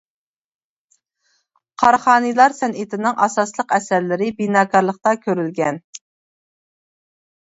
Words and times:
قاراخانىيلار 1.83 2.55
سەنئىتىنىڭ 2.59 3.19
ئاساسلىق 3.25 3.75
ئەسەرلىرى 3.77 4.31
بىناكارلىقتا 4.39 5.13
كۆرۈلگەن. 5.27 5.79